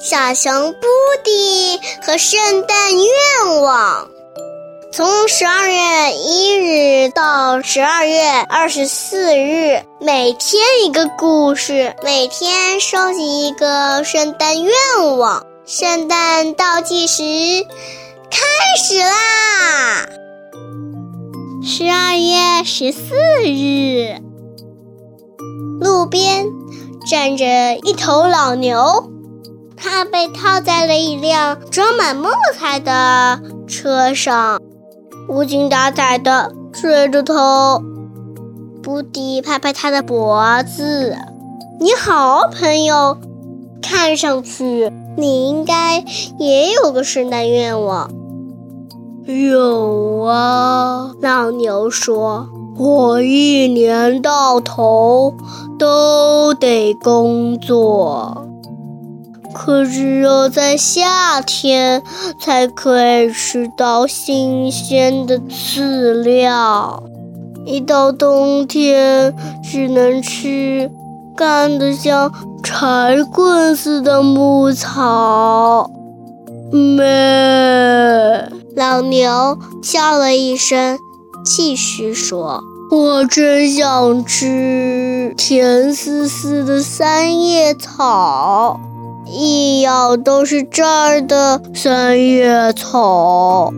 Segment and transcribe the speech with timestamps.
[0.00, 0.86] 小熊布
[1.24, 4.08] 迪和圣诞愿望。
[4.92, 14.72] 从十二月一日到十二月二十四日，每天一个故事，每天收集一个圣诞愿
[15.18, 15.44] 望。
[15.66, 17.22] 圣诞倒计时
[18.30, 18.38] 开
[18.80, 20.08] 始啦！
[21.60, 24.14] 十二月十四日，
[25.80, 26.46] 路边
[27.10, 29.10] 站着一头老牛，
[29.80, 32.28] 它被套在了一辆装满木
[32.58, 34.60] 材的车上。
[35.28, 37.82] 无精打采的垂着头，
[38.82, 41.16] 布迪拍拍他的脖子
[41.78, 43.18] ：“你好，朋友，
[43.82, 46.02] 看上去你应该
[46.38, 48.10] 也有个圣诞愿望。
[49.28, 55.34] ”“有啊。”老牛说，“我一年到头
[55.78, 58.46] 都得工作。”
[59.58, 62.00] 可只有在夏天
[62.38, 67.02] 才可以吃到新鲜的饲料，
[67.66, 69.34] 一到冬天
[69.64, 70.88] 只能吃
[71.36, 75.90] 干得像柴棍似的牧草。
[76.70, 78.48] 咩！
[78.76, 80.96] 老牛叫了一声，
[81.44, 82.62] 继续说
[82.92, 88.78] ：“我真想吃甜丝丝的三叶草。”
[89.30, 93.72] 一咬都是这儿的三叶草，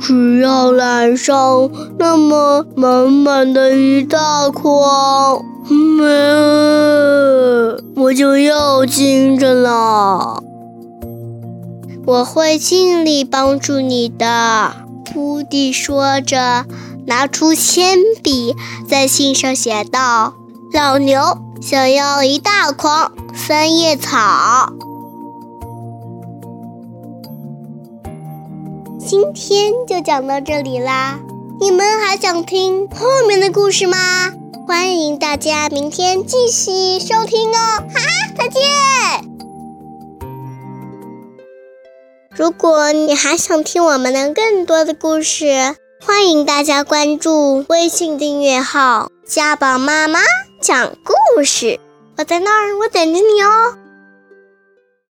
[0.00, 6.06] 只要揽上那么满满的一大筐，咩，
[7.96, 10.42] 我就又精神了。
[12.06, 14.72] 我会尽力帮助你的，
[15.12, 16.64] 布迪说着，
[17.06, 18.56] 拿出铅笔，
[18.88, 20.34] 在信上写道
[20.72, 21.20] ：“老牛。”
[21.62, 24.72] 想要一大筐三叶草。
[28.98, 31.18] 今天就讲到这里啦，
[31.60, 33.96] 你们还想听后面的故事吗？
[34.66, 37.84] 欢迎大家明天继续收听哦！
[37.92, 38.00] 哈，
[38.38, 38.60] 再见。
[42.30, 50.20] 如果你还想听我们的更多的故事，欢迎大家关注微信订阅号“家宝妈妈”。
[50.62, 51.78] 讲故事，
[52.16, 53.76] 我在那儿，我等着你哦。